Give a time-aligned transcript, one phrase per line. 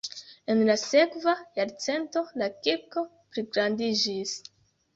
[0.53, 3.07] En la sekva jarcento la kirko
[3.37, 4.37] pligrandiĝis.